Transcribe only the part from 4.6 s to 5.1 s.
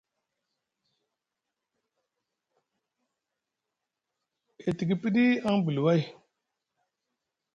E tiki